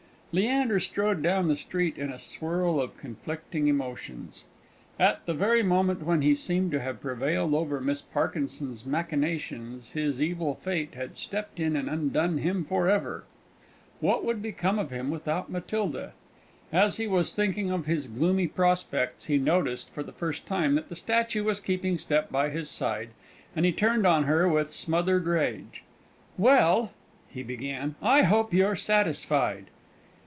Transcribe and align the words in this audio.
_Leander 0.33 0.79
strode 0.79 1.21
down 1.21 1.49
the 1.49 1.57
street 1.57 1.97
in 1.97 2.09
a 2.09 2.17
whirl 2.39 2.79
of 2.79 2.95
conflicting 2.97 3.67
emotions. 3.67 4.45
At 4.97 5.25
the 5.25 5.33
very 5.33 5.61
moment 5.61 6.03
when 6.05 6.21
he 6.21 6.35
seemed 6.35 6.71
to 6.71 6.79
have 6.79 7.01
prevailed 7.01 7.53
over 7.53 7.81
Miss 7.81 8.01
Parkinson's 8.01 8.85
machinations, 8.85 9.91
his 9.91 10.21
evil 10.21 10.55
fate 10.55 10.93
had 10.93 11.17
stepped 11.17 11.59
in 11.59 11.75
and 11.75 11.89
undone 11.89 12.37
him 12.37 12.63
for 12.63 12.89
ever! 12.89 13.25
What 13.99 14.23
would 14.23 14.41
become 14.41 14.79
of 14.79 14.89
him 14.89 15.11
without 15.11 15.51
Matilda? 15.51 16.13
As 16.71 16.95
he 16.95 17.07
was 17.07 17.33
thinking 17.33 17.69
of 17.69 17.85
his 17.85 18.07
gloomy 18.07 18.47
prospects, 18.47 19.25
he 19.25 19.37
noticed, 19.37 19.89
for 19.89 20.01
the 20.01 20.13
first 20.13 20.45
time, 20.45 20.75
that 20.75 20.87
the 20.87 20.95
statue 20.95 21.43
was 21.43 21.59
keeping 21.59 21.97
step 21.97 22.29
by 22.29 22.49
his 22.51 22.69
side, 22.69 23.09
and 23.53 23.65
he 23.65 23.73
turned 23.73 24.07
on 24.07 24.23
her 24.23 24.47
with 24.47 24.71
smothered 24.71 25.25
rage. 25.25 25.83
"Well," 26.37 26.93
he 27.27 27.43
began, 27.43 27.95
"I 28.01 28.21
hope 28.21 28.53
you're 28.53 28.77
satisfied?" 28.77 29.65